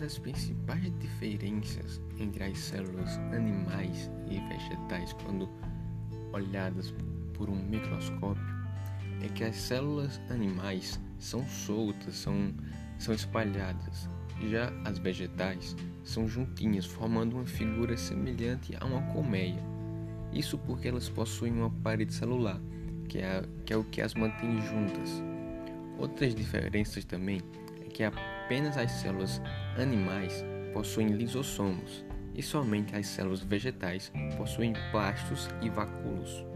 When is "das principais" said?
0.00-0.92